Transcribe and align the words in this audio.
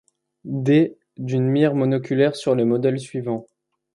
D, 0.65 0.97
d'une 1.17 1.47
mire 1.47 1.75
monoculaire 1.75 2.35
sur 2.35 2.55
les 2.55 2.65
modèles 2.65 2.99
suivants. 2.99 3.45